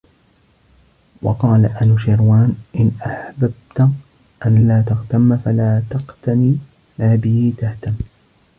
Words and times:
وَقَالَ 1.21 1.65
أَنُوشِرْوَانَ 1.81 2.55
إنْ 2.79 2.91
أَحْبَبْت 3.05 3.89
أَنْ 4.45 4.67
لَا 4.67 4.81
تَغْتَمَّ 4.81 5.37
فَلَا 5.37 5.83
تَقْتَنِ 5.89 6.57
مَا 6.99 7.15
بِهِ 7.15 7.53
تَهْتَمُّ 7.57 7.95